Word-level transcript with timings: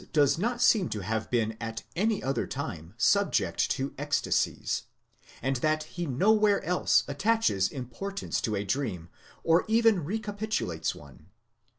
257 0.13 0.57
seem 0.59 0.89
to 0.89 1.01
have 1.01 1.29
been 1.29 1.55
at 1.61 1.83
any 1.95 2.23
other 2.23 2.47
time 2.47 2.95
subject 2.97 3.69
to 3.69 3.93
ecstasies, 3.99 4.85
and 5.43 5.57
that 5.57 5.83
he 5.83 6.07
nowhere 6.07 6.63
else 6.63 7.03
attaches 7.07 7.69
importance 7.69 8.41
to 8.41 8.55
a 8.55 8.63
dream, 8.65 9.09
or 9.43 9.63
even 9.67 10.03
recapitulates 10.03 10.95
one. 10.95 11.27